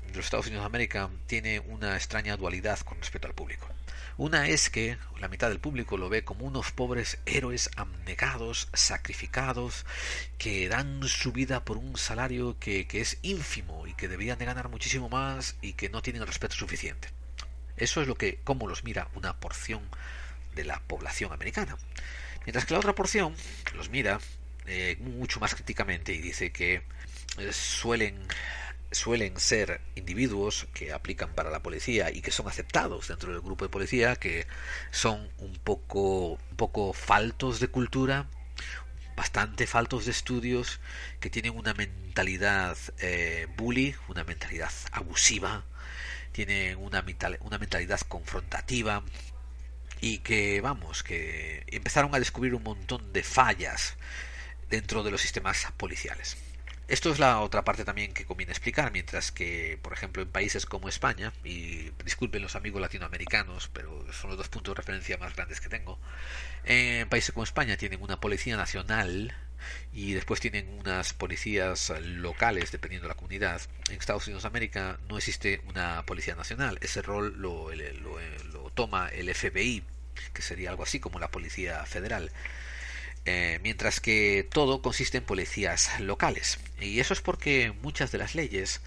[0.07, 3.67] de los Estados Unidos de América tiene una extraña dualidad con respecto al público.
[4.15, 9.85] Una es que la mitad del público lo ve como unos pobres héroes abnegados, sacrificados,
[10.37, 14.45] que dan su vida por un salario que, que es ínfimo y que deberían de
[14.45, 17.09] ganar muchísimo más y que no tienen el respeto suficiente.
[17.75, 19.81] Eso es lo que, como los mira una porción
[20.55, 21.75] de la población americana.
[22.45, 23.35] Mientras que la otra porción
[23.73, 24.21] los mira
[24.67, 26.81] eh, mucho más críticamente y dice que
[27.37, 28.27] eh, suelen
[28.91, 33.65] suelen ser individuos que aplican para la policía y que son aceptados dentro del grupo
[33.65, 34.47] de policía que
[34.91, 38.27] son un poco un poco faltos de cultura
[39.15, 40.79] bastante faltos de estudios
[41.19, 45.65] que tienen una mentalidad eh, bully una mentalidad abusiva
[46.31, 47.03] tienen una,
[47.41, 49.03] una mentalidad confrontativa
[50.01, 53.95] y que vamos que empezaron a descubrir un montón de fallas
[54.69, 56.37] dentro de los sistemas policiales.
[56.87, 60.65] esto es la otra parte también que conviene explicar, mientras que, por ejemplo, en países
[60.65, 65.35] como España, y disculpen los amigos latinoamericanos, pero son los dos puntos de referencia más
[65.35, 65.99] grandes que tengo,
[66.63, 69.35] en países como España tienen una policía nacional
[69.93, 73.61] y después tienen unas policías locales dependiendo de la comunidad.
[73.89, 79.09] En Estados Unidos de América no existe una policía nacional, ese rol lo, lo toma
[79.09, 79.83] el FBI,
[80.33, 82.31] que sería algo así como la policía federal.
[83.25, 86.59] Eh, mientras que todo consiste en policías locales.
[86.79, 88.81] Y eso es porque muchas de las leyes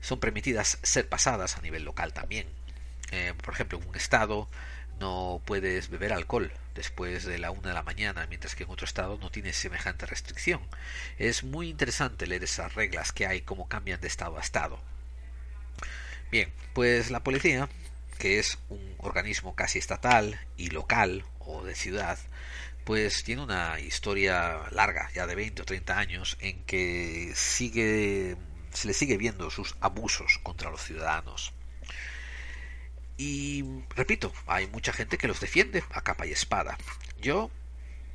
[0.00, 2.46] son permitidas ser pasadas a nivel local también.
[3.10, 4.48] Eh, por ejemplo, en un estado
[5.00, 8.84] no puedes beber alcohol después de la una de la mañana, mientras que en otro
[8.84, 10.60] estado no tiene semejante restricción.
[11.18, 14.80] Es muy interesante leer esas reglas que hay, cómo cambian de estado a estado.
[16.30, 17.68] Bien, pues la policía,
[18.18, 22.18] que es un organismo casi estatal y local o de ciudad,
[22.90, 28.36] pues tiene una historia larga, ya de 20 o 30 años, en que sigue,
[28.72, 31.52] se le sigue viendo sus abusos contra los ciudadanos.
[33.16, 36.78] Y repito, hay mucha gente que los defiende a capa y espada.
[37.20, 37.52] Yo,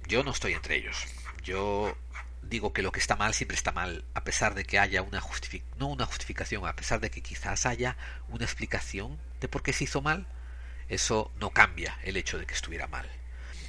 [0.09, 1.05] yo no estoy entre ellos.
[1.41, 1.95] Yo
[2.41, 5.21] digo que lo que está mal siempre está mal, a pesar de que haya una
[5.21, 7.95] justificación, no una justificación, a pesar de que quizás haya
[8.27, 10.27] una explicación de por qué se hizo mal,
[10.89, 13.09] eso no cambia el hecho de que estuviera mal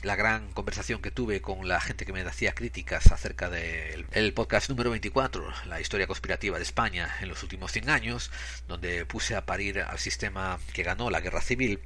[0.02, 4.32] la gran conversación que tuve con la gente que me hacía críticas acerca del el
[4.35, 8.30] podcast número 24, la historia conspirativa de España en los últimos 100 años,
[8.68, 11.80] donde puse a parir al sistema que ganó la guerra civil,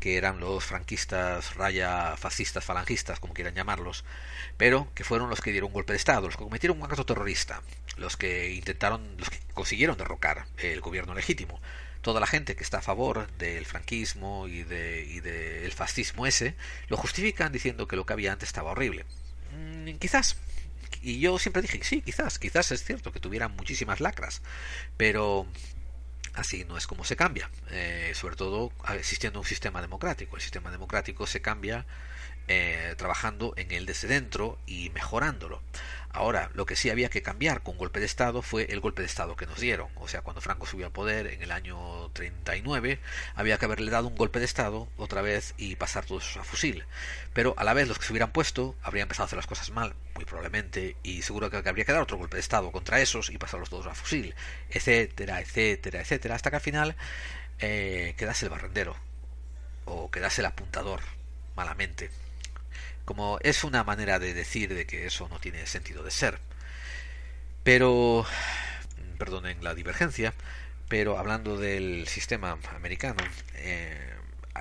[0.00, 4.04] que eran los franquistas, raya fascistas, falangistas, como quieran llamarlos,
[4.56, 7.06] pero que fueron los que dieron un golpe de Estado, los que cometieron un acto
[7.06, 7.62] terrorista,
[7.96, 11.60] los que intentaron, los que consiguieron derrocar el gobierno legítimo
[12.04, 16.54] toda la gente que está a favor del franquismo y del de, fascismo ese,
[16.88, 19.06] lo justifican diciendo que lo que había antes estaba horrible.
[19.56, 20.36] Mm, quizás.
[21.00, 24.42] Y yo siempre dije, sí, quizás, quizás es cierto que tuvieran muchísimas lacras,
[24.98, 25.46] pero
[26.34, 30.36] así no es como se cambia, eh, sobre todo existiendo un sistema democrático.
[30.36, 31.86] El sistema democrático se cambia
[32.48, 35.62] eh, trabajando en él desde dentro y mejorándolo.
[36.14, 39.06] Ahora, lo que sí había que cambiar con golpe de Estado fue el golpe de
[39.06, 39.88] Estado que nos dieron.
[39.96, 43.00] O sea, cuando Franco subió al poder en el año 39,
[43.34, 46.84] había que haberle dado un golpe de Estado otra vez y pasar todos a fusil.
[47.32, 49.70] Pero a la vez los que se hubieran puesto habrían empezado a hacer las cosas
[49.70, 53.30] mal, muy probablemente, y seguro que habría que dar otro golpe de Estado contra esos
[53.30, 54.36] y pasarlos todos a fusil,
[54.70, 56.96] etcétera, etcétera, etcétera, hasta que al final
[57.58, 58.94] eh, quedase el barrendero
[59.84, 61.00] o quedase el apuntador
[61.56, 62.10] malamente
[63.04, 66.38] como es una manera de decir de que eso no tiene sentido de ser.
[67.62, 68.26] Pero,
[69.18, 70.34] perdonen la divergencia,
[70.88, 73.22] pero hablando del sistema americano,
[73.54, 74.14] eh,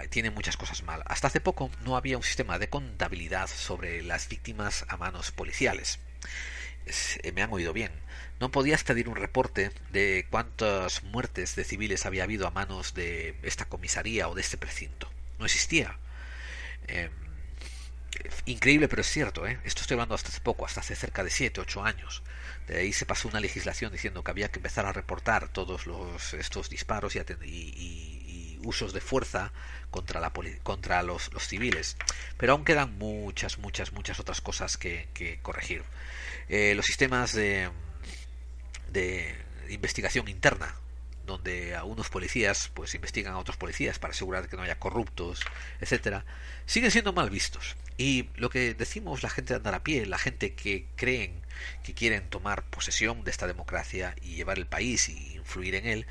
[0.09, 1.03] tiene muchas cosas mal.
[1.05, 5.99] Hasta hace poco no había un sistema de contabilidad sobre las víctimas a manos policiales.
[6.85, 7.91] Eh, me han oído bien.
[8.39, 13.35] No podías pedir un reporte de cuántas muertes de civiles había habido a manos de
[13.43, 15.09] esta comisaría o de este precinto.
[15.39, 15.97] No existía.
[16.87, 17.09] Eh,
[18.45, 19.59] increíble, pero es cierto, ¿eh?
[19.63, 22.23] esto estoy hablando hasta hace poco, hasta hace cerca de 7, 8 años.
[22.67, 26.33] De ahí se pasó una legislación diciendo que había que empezar a reportar todos los,
[26.33, 29.51] estos disparos y, usos de fuerza
[29.91, 30.31] contra, la
[30.63, 31.97] contra los, los, civiles.
[32.37, 35.83] Pero aún quedan muchas, muchas, muchas otras cosas que, que corregir.
[36.47, 37.69] Eh, los sistemas de,
[38.89, 39.35] de
[39.69, 40.73] investigación interna
[41.25, 45.41] donde a unos policías pues investigan a otros policías para asegurar que no haya corruptos,
[45.79, 46.25] etcétera,
[46.65, 47.75] siguen siendo mal vistos.
[47.97, 51.41] Y lo que decimos la gente de andar a pie, la gente que creen
[51.83, 56.07] que quieren tomar posesión de esta democracia y llevar el país y influir en él,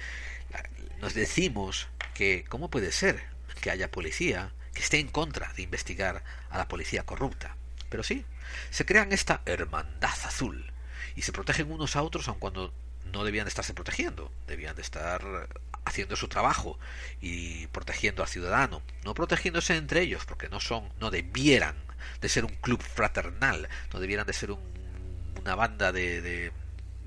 [1.01, 3.25] nos decimos que cómo puede ser
[3.61, 7.57] que haya policía que esté en contra de investigar a la policía corrupta.
[7.89, 8.25] Pero sí,
[8.71, 10.73] se crean esta hermandad azul
[11.15, 12.73] y se protegen unos a otros aun cuando
[13.13, 15.49] no debían de estarse protegiendo, debían de estar
[15.85, 16.79] haciendo su trabajo
[17.21, 21.75] y protegiendo al ciudadano, no protegiéndose entre ellos, porque no son, no debieran
[22.21, 24.51] de ser un club fraternal, no debieran de ser
[25.41, 26.53] una banda de, de,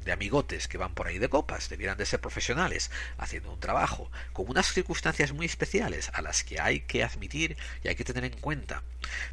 [0.03, 4.11] de, amigotes que van por ahí de copas, debieran de ser profesionales, haciendo un trabajo,
[4.33, 8.25] con unas circunstancias muy especiales a las que hay que admitir y hay que tener
[8.25, 8.83] en cuenta.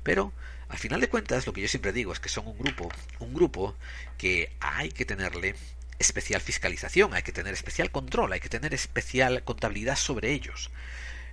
[0.02, 0.32] Pero,
[0.68, 3.34] al final de cuentas, lo que yo siempre digo es que son un grupo, un
[3.34, 3.76] grupo
[4.16, 5.56] que hay que tenerle
[5.98, 10.70] especial fiscalización, hay que tener especial control, hay que tener especial contabilidad sobre ellos.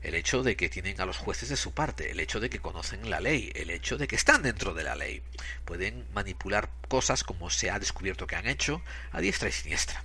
[0.02, 2.60] El hecho de que tienen a los jueces de su parte, el hecho de que
[2.60, 5.22] conocen la ley, el hecho de que están dentro de la ley.
[5.66, 10.04] Pueden manipular cosas como se ha descubierto que han hecho a diestra y siniestra.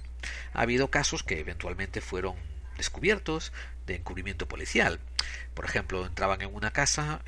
[0.53, 2.35] Ha habido casos que eventualmente fueron
[2.77, 3.53] descubiertos
[3.87, 4.99] de encubrimiento policial.
[5.55, 7.23] Por ejemplo, entraban en una casa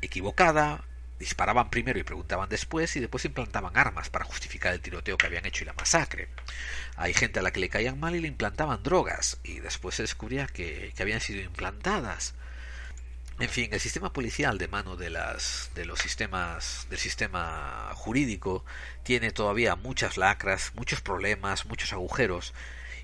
[0.00, 0.84] equivocada,
[1.22, 5.46] disparaban primero y preguntaban después y después implantaban armas para justificar el tiroteo que habían
[5.46, 6.28] hecho y la masacre.
[6.96, 10.02] Hay gente a la que le caían mal y le implantaban drogas y después se
[10.02, 12.34] descubría que, que habían sido implantadas.
[13.38, 18.64] En fin, el sistema policial de mano de las de los sistemas del sistema jurídico
[19.04, 22.52] tiene todavía muchas lacras, muchos problemas, muchos agujeros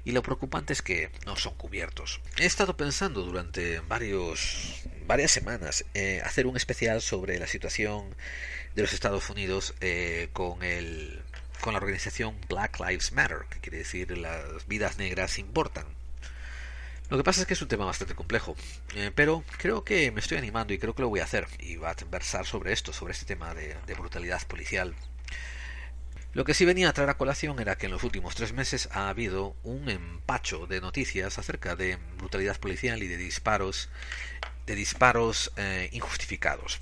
[0.09, 2.23] y lo preocupante es que no son cubiertos.
[2.39, 8.17] He estado pensando durante varios varias semanas eh, hacer un especial sobre la situación
[8.75, 11.21] de los Estados Unidos eh, con el
[11.61, 15.85] con la organización Black Lives Matter, que quiere decir las vidas negras importan.
[17.11, 18.57] Lo que pasa es que es un tema bastante complejo,
[18.95, 21.77] eh, pero creo que me estoy animando y creo que lo voy a hacer y
[21.77, 24.95] va a versar sobre esto, sobre este tema de brutalidad policial.
[26.39, 28.89] Lo que sí venía a traer a colación era que en los últimos tres meses
[28.93, 33.89] ha habido un empacho de noticias acerca de brutalidad policial y de disparos,
[34.65, 36.79] de disparos eh, injustificados.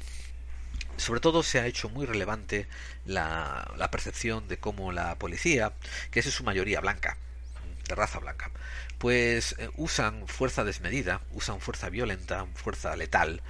[0.99, 2.69] Sobre todo se ha hecho muy relevante
[3.07, 5.73] la, la percepción de cómo la policía,
[6.11, 7.17] que es en su mayoría blanca,
[7.89, 8.51] de raza blanca,
[8.99, 13.41] pues eh, usan fuerza desmedida, usan fuerza violenta, fuerza letal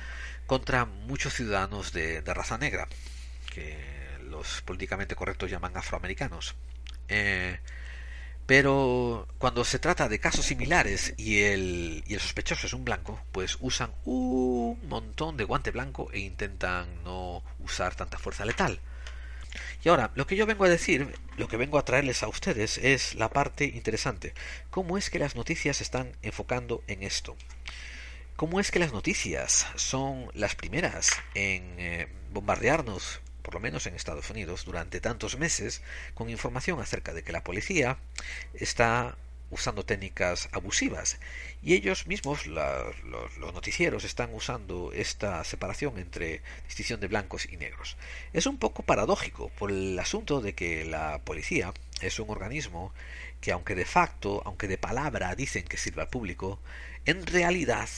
[0.47, 2.87] contra muchos ciudadanos de, de raza negra,
[3.53, 3.96] que
[4.27, 6.55] los políticamente correctos llaman afroamericanos.
[7.09, 7.59] Eh,
[8.47, 13.21] pero cuando se trata de casos similares y el, y el sospechoso es un blanco,
[13.33, 18.79] pues usan un montón de guante blanco e intentan no usar tanta fuerza letal.
[19.83, 22.79] Y ahora, lo que yo vengo a decir, lo que vengo a traerles a ustedes
[22.79, 24.33] es la parte interesante.
[24.71, 27.37] ¿Cómo es que las noticias se están enfocando en esto?
[28.37, 33.95] ¿Cómo es que las noticias son las primeras en eh, bombardearnos, por lo menos en
[33.95, 35.81] Estados Unidos, durante tantos meses,
[36.15, 37.97] con información acerca de que la policía
[38.55, 39.17] está
[39.51, 41.21] usando técnicas abusivas.
[41.63, 47.57] Y ellos mismos los, los, noticieros están usando esta separación entre distinción de blancos y
[47.57, 47.97] negros.
[48.33, 52.93] Es un poco paradójico por el asunto de que la policía es un organismo
[53.41, 56.59] que aunque de facto aunque de palabra dicen que sirve al público
[57.05, 57.89] en realidad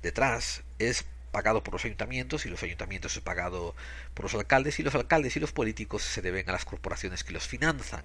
[0.00, 3.74] detrás es pagado por los ayuntamientos y los ayuntamientos es pagado
[4.14, 7.32] por los alcaldes y los alcaldes y los políticos se deben a las corporaciones que
[7.32, 8.04] los finanzan.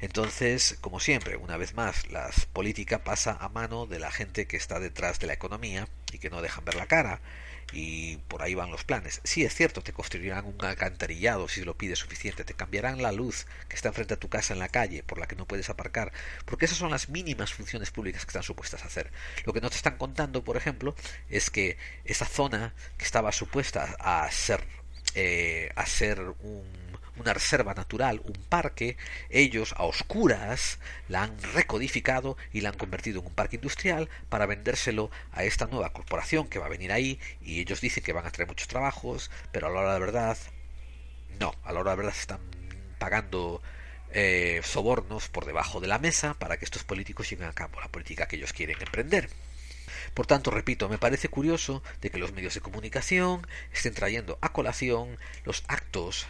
[0.00, 4.56] Entonces, como siempre, una vez más, la política pasa a mano de la gente que
[4.56, 7.20] está detrás de la economía y que no dejan ver la cara
[7.72, 9.20] y por ahí van los planes.
[9.24, 13.46] Sí, es cierto, te construirán un alcantarillado si lo pides suficiente, te cambiarán la luz
[13.68, 16.12] que está enfrente a tu casa en la calle por la que no puedes aparcar,
[16.44, 19.10] porque esas son las mínimas funciones públicas que están supuestas a hacer.
[19.44, 20.94] Lo que no te están contando, por ejemplo,
[21.28, 24.64] es que esa zona que estaba supuesta a ser
[25.18, 26.64] eh, a ser un
[27.18, 28.96] una reserva natural, un parque,
[29.30, 34.46] ellos a oscuras la han recodificado y la han convertido en un parque industrial para
[34.46, 38.26] vendérselo a esta nueva corporación que va a venir ahí y ellos dicen que van
[38.26, 40.38] a traer muchos trabajos, pero a la hora de verdad
[41.40, 42.40] no, a la hora de verdad están
[42.98, 43.62] pagando
[44.12, 47.88] eh, sobornos por debajo de la mesa para que estos políticos lleven a cabo la
[47.88, 49.28] política que ellos quieren emprender.
[50.14, 54.52] Por tanto, repito, me parece curioso de que los medios de comunicación estén trayendo a
[54.52, 56.26] colación los actos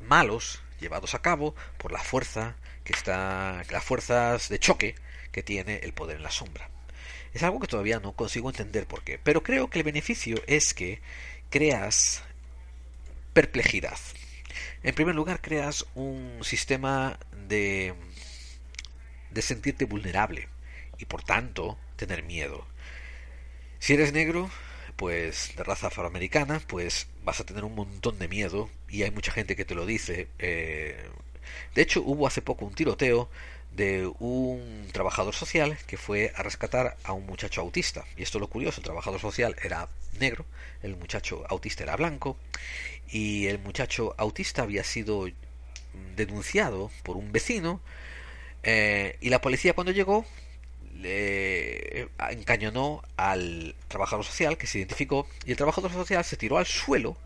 [0.00, 4.94] malos llevados a cabo por la fuerza que está las fuerzas de choque
[5.32, 6.70] que tiene el poder en la sombra.
[7.34, 10.72] Es algo que todavía no consigo entender por qué, pero creo que el beneficio es
[10.74, 11.00] que
[11.50, 12.22] creas
[13.32, 13.98] perplejidad.
[14.82, 17.94] En primer lugar, creas un sistema de
[19.30, 20.48] de sentirte vulnerable
[20.98, 22.66] y por tanto tener miedo.
[23.78, 24.50] Si eres negro,
[24.98, 29.30] pues de raza afroamericana, pues vas a tener un montón de miedo y hay mucha
[29.30, 30.26] gente que te lo dice.
[30.40, 31.08] Eh,
[31.76, 33.30] de hecho, hubo hace poco un tiroteo
[33.70, 38.04] de un trabajador social que fue a rescatar a un muchacho autista.
[38.16, 40.44] Y esto es lo curioso, el trabajador social era negro,
[40.82, 42.36] el muchacho autista era blanco
[43.08, 45.28] y el muchacho autista había sido
[46.16, 47.80] denunciado por un vecino
[48.64, 50.26] eh, y la policía cuando llegó
[51.00, 56.66] le encañonó al trabajador social que se identificó y el trabajador social se tiró al
[56.66, 57.16] suelo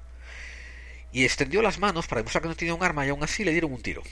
[1.11, 3.53] y extendió las manos para demostrar que no tenía un arma y aún así le
[3.53, 4.03] dieron un tiro.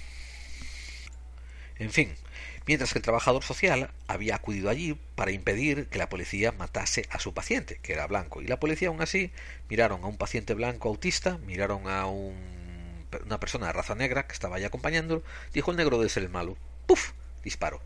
[1.79, 2.15] En fin,
[2.67, 7.19] mientras que el trabajador social había acudido allí para impedir que la policía matase a
[7.19, 8.43] su paciente, que era blanco.
[8.43, 9.33] Y la policía aún así
[9.69, 12.37] miraron a un paciente blanco autista, miraron a un,
[13.25, 15.23] una persona de raza negra que estaba allí acompañándolo,
[15.55, 16.57] dijo el negro debe ser el malo.
[16.87, 17.13] ¡Puf!
[17.43, 17.81] Disparo.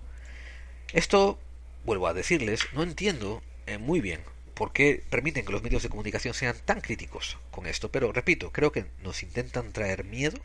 [0.93, 1.39] Esto
[1.85, 4.21] vuelvo a decirles, no entiendo eh, muy bien
[4.55, 8.53] por qué permiten que los medios de comunicación sean tan críticos con esto, pero repito,
[8.53, 10.39] creo que nos intentan traer miedo,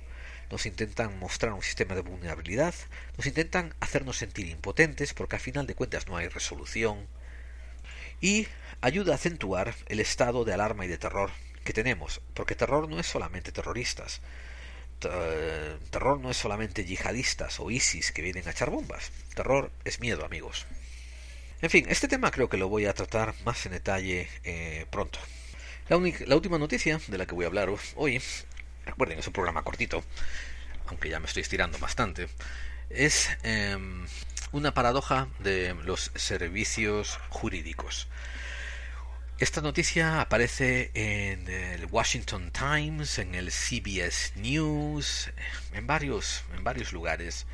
[0.52, 2.74] nos intentan mostrar un sistema de vulnerabilidad,
[3.18, 7.08] nos intentan hacernos sentir impotentes porque a final de cuentas no hay resolución
[8.20, 8.48] y
[8.82, 11.30] ayuda a acentuar el estado de alarma y de terror
[11.64, 14.22] que tenemos, porque terror no es solamente terroristas,
[15.00, 20.26] terror no es solamente yihadistas o ISIS que vienen a echar bombas, terror es miedo,
[20.26, 20.66] amigos.
[21.62, 25.20] En fin, este tema creo que lo voy a tratar más en detalle eh, pronto.
[25.90, 28.22] La, última noticia de la que voy a hablar hoy,
[28.86, 30.02] recuerden, es un programa cortito,
[30.88, 32.30] aunque ya me estoy estirando bastante,
[32.90, 34.06] es em,
[34.54, 38.08] una paradoja de los servicios jurídicos.
[39.40, 45.32] Esta noticia aparece en el Washington Times, en el CBS News,
[45.74, 47.48] en varios, en varios lugares,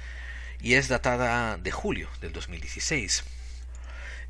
[0.62, 3.24] y es datada de julio del 2016.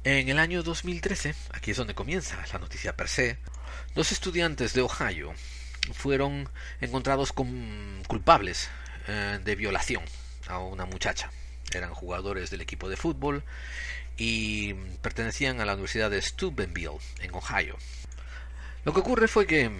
[0.05, 3.39] En el año 2013, aquí es donde comienza la noticia per se,
[3.95, 5.33] dos estudiantes de Ohio
[5.93, 6.47] fueron
[6.79, 8.69] encontrados culpables
[9.07, 10.03] eh, de violación
[10.47, 11.31] a una muchacha.
[11.73, 13.41] Eran jugadores del equipo de fútbol
[14.15, 17.75] y pertenecían a la Universidad de Steubenville, en Ohio.
[18.83, 19.71] Lo que ocurre fue que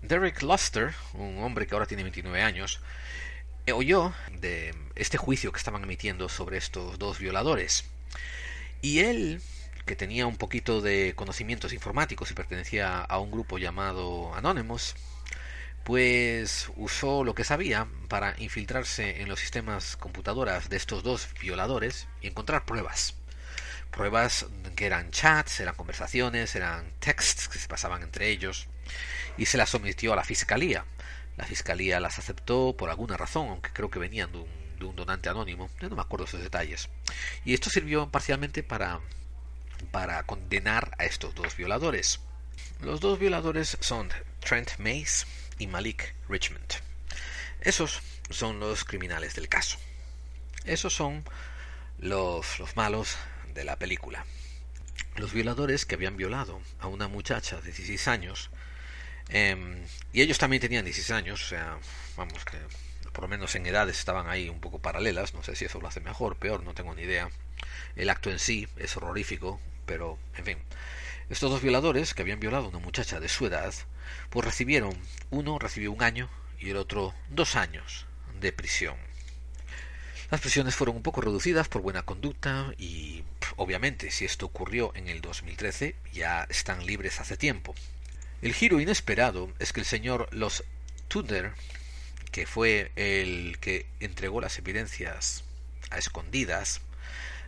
[0.00, 2.80] Derek Luster, un hombre que ahora tiene 29 años,
[3.70, 7.84] oyó de este juicio que estaban emitiendo sobre estos dos violadores.
[8.82, 9.40] Y él,
[9.86, 14.96] que tenía un poquito de conocimientos informáticos y pertenecía a un grupo llamado Anonymous,
[15.84, 22.08] pues usó lo que sabía para infiltrarse en los sistemas computadoras de estos dos violadores
[22.20, 23.14] y encontrar pruebas.
[23.92, 28.66] Pruebas que eran chats, eran conversaciones, eran texts que se pasaban entre ellos
[29.36, 30.84] y se las sometió a la fiscalía.
[31.36, 35.70] La fiscalía las aceptó por alguna razón, aunque creo que venían de un, donante anónimo,
[35.80, 36.88] no me acuerdo esos detalles.
[37.44, 39.00] Y esto sirvió parcialmente para,
[39.90, 42.20] para condenar a estos dos violadores.
[42.80, 44.10] Los dos violadores son
[44.40, 45.26] Trent Mace
[45.58, 46.74] y Malik Richmond.
[47.60, 49.78] Esos son los criminales del caso.
[50.64, 51.24] Esos son
[51.98, 53.16] los, los malos
[53.54, 54.24] de la película.
[55.16, 58.50] Los violadores que habían violado a una muchacha de 16 años,
[59.28, 61.78] em, y ellos también tenían 16 años, o sea,
[62.16, 62.56] vamos, que
[63.12, 65.88] por lo menos en edades estaban ahí un poco paralelas, no sé si eso lo
[65.88, 67.30] hace mejor, peor, no tengo ni idea.
[67.96, 70.58] El acto en sí es horrorífico, pero, en fin.
[71.28, 73.72] Estos dos violadores, que habían violado a una muchacha de su edad,
[74.30, 74.96] pues recibieron,
[75.30, 78.06] uno recibió un año y el otro dos años
[78.40, 78.96] de prisión.
[80.30, 83.22] Las prisiones fueron un poco reducidas por buena conducta y
[83.56, 87.74] obviamente si esto ocurrió en el 2013 ya están libres hace tiempo.
[88.40, 90.64] El giro inesperado es que el señor Los
[91.08, 91.52] Tudor,
[92.32, 95.44] que fue el que entregó las evidencias
[95.90, 96.80] a escondidas,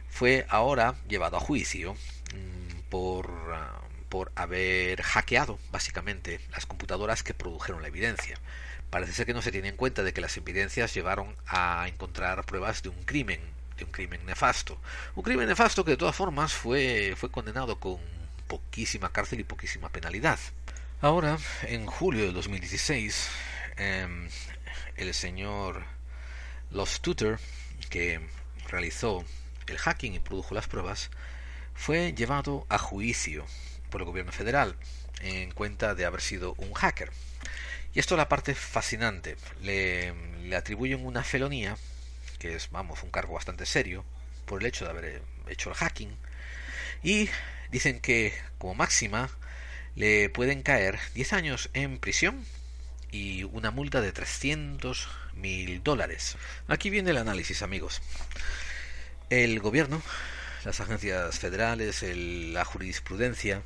[0.09, 7.35] fue ahora llevado a juicio mm, por, ah, por haber hackeado básicamente las computadoras que
[7.35, 8.39] produjeron la evidencia
[8.95, 12.45] parece ser que no se tiene en cuenta de que las evidencias llevaron a encontrar
[12.45, 13.41] pruebas de un crimen,
[13.77, 14.79] de un crimen nefasto.
[15.17, 17.99] Un crimen nefasto que de todas formas fue, fue condenado con
[18.47, 20.39] poquísima cárcel y poquísima penalidad.
[21.01, 23.31] Ahora, en julio de 2016,
[23.77, 24.29] em,
[24.97, 25.85] el señor
[26.71, 27.39] Los Tutor,
[27.91, 28.21] que
[28.69, 29.25] realizó
[29.67, 31.11] el hacking y produjo las pruebas,
[31.75, 33.45] fue llevado a juicio
[33.91, 34.77] por el gobierno federal
[35.21, 37.11] en cuenta de haber sido un hacker.
[37.95, 39.37] Y esto es la parte fascinante.
[39.63, 41.77] Le, le atribuyen una felonía,
[42.39, 44.05] que es, vamos, un cargo bastante serio,
[44.47, 46.17] por el hecho de haber hecho el hacking.
[47.03, 47.29] Y
[47.71, 49.31] dicen que, como máxima,
[49.95, 52.45] le pueden caer 10 años en prisión
[53.15, 56.37] y una multa de 300 mil dólares.
[56.67, 58.03] Aquí viene el análisis, amigos.
[59.31, 60.03] El gobierno
[60.65, 63.63] las agencias federales, la jurisprudencia,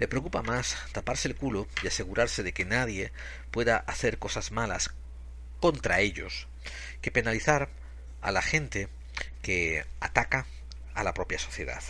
[0.00, 3.12] le preocupa más taparse el culo y asegurarse de que nadie
[3.52, 4.90] pueda hacer cosas malas
[5.60, 6.48] contra ellos
[7.00, 7.68] que penalizar
[8.20, 8.88] a la gente
[9.42, 10.44] que ataca
[10.94, 11.82] a la propia sociedad.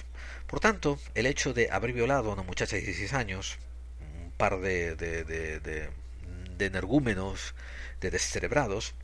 [0.47, 3.59] Por tanto, el hecho de haber violado a una muchacha de 16 años,
[4.01, 5.89] un par de, de, de, de
[6.67, 7.55] energúmenos,
[8.01, 8.95] de descerebrados,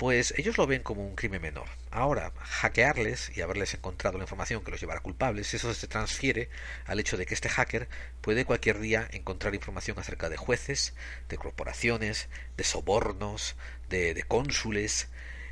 [0.00, 1.68] pues ellos lo ven como un crimen menor.
[1.90, 6.48] Ahora, hackearles y haberles encontrado la información que los llevará culpables, eso se transfiere
[6.86, 7.86] al hecho de que este hacker
[8.22, 10.94] puede cualquier día encontrar información acerca de jueces,
[11.28, 13.56] de corporaciones, de sobornos,
[13.90, 15.08] de, cónsules,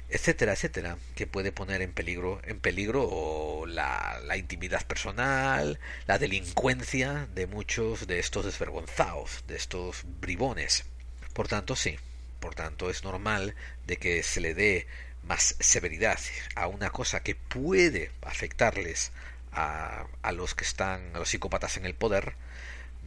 [0.09, 7.29] etcétera, etcétera, que puede poner en peligro, en peligro la, la intimidad personal, la delincuencia
[7.35, 10.87] de muchos de estos desvergonzados, de estos bribones.
[11.33, 11.97] Por tanto, sí,
[12.41, 13.55] por tanto, es normal
[13.87, 14.87] de que se le dé
[15.25, 16.19] más severidad
[16.55, 19.13] a una cosa que puede afectarles
[19.53, 22.35] a, a los que están, a los psicópatas en el poder,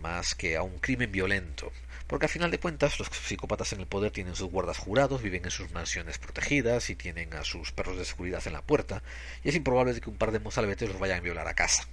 [0.01, 1.71] más que a un crimen violento.
[2.07, 5.45] Porque al final de cuentas los psicópatas en el poder tienen sus guardas jurados, viven
[5.45, 9.01] en sus mansiones protegidas y tienen a sus perros de seguridad en la puerta,
[9.43, 11.87] y es improbable que un par de mozalbetes los vayan a violar a casa.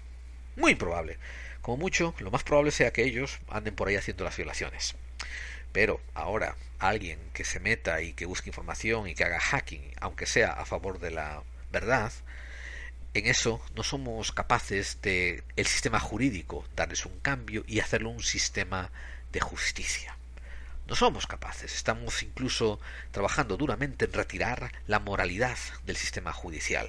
[0.56, 1.18] Muy improbable.
[1.62, 4.96] Como mucho, lo más probable sea que ellos anden por ahí haciendo las violaciones.
[5.72, 10.26] Pero ahora, alguien que se meta y que busque información y que haga hacking, aunque
[10.26, 12.12] sea a favor de la verdad,
[13.14, 18.22] en eso no somos capaces de el sistema jurídico darles un cambio y hacerlo un
[18.22, 18.90] sistema
[19.32, 20.16] de justicia.
[20.86, 26.88] No somos capaces, estamos incluso trabajando duramente en retirar la moralidad del sistema judicial.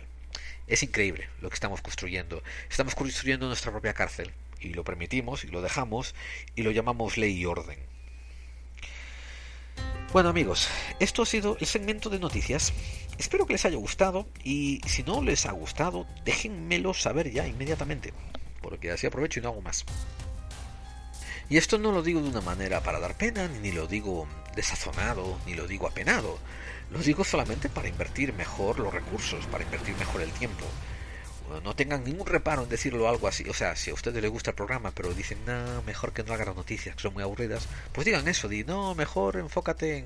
[0.68, 2.44] Es increíble lo que estamos construyendo.
[2.70, 6.16] Estamos construyendo nuestra propia cárcel y lo permitimos y lo dejamos
[6.56, 7.89] y lo llamamos ley y orden.
[10.12, 10.68] Bueno amigos,
[11.00, 12.74] esto ha sido el segmento de noticias.
[13.20, 18.12] Espero que les haya gustado y si no les ha gustado, déjenmelo saber ya inmediatamente,
[18.60, 19.86] porque así aprovecho y no hago más.
[21.48, 25.38] Y esto no lo digo de una manera para dar pena, ni lo digo desazonado,
[25.46, 26.40] ni lo digo apenado.
[26.90, 30.66] Lo digo solamente para invertir mejor los recursos, para invertir mejor el tiempo.
[31.64, 33.48] No tengan ningún reparo en decirlo algo así.
[33.50, 36.34] O sea, si a ustedes les gusta el programa, pero dicen, no, mejor que no
[36.34, 40.06] hagan las noticias, que son muy aburridas, pues digan eso, di, no, mejor enfócate en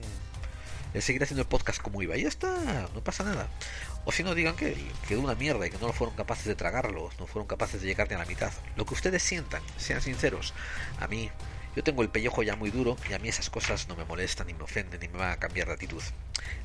[0.93, 2.15] de seguir haciendo el podcast como iba.
[2.15, 3.49] Y ya está, no pasa nada.
[4.05, 4.75] O si no, digan que
[5.07, 7.87] quedó una mierda y que no lo fueron capaces de tragarlo, no fueron capaces de
[7.87, 8.51] llegar ni a la mitad.
[8.75, 10.53] Lo que ustedes sientan, sean sinceros.
[10.99, 11.31] A mí,
[11.75, 14.45] yo tengo el pellejo ya muy duro y a mí esas cosas no me molestan,
[14.47, 16.03] ni me ofenden, ni me van a cambiar de actitud.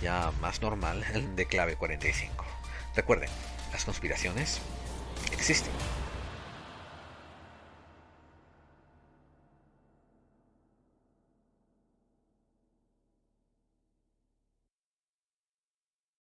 [0.00, 1.04] ya más normal
[1.36, 2.44] de Clave 45.
[2.94, 3.30] Recuerden,
[3.72, 4.60] las conspiraciones
[5.32, 5.72] existen.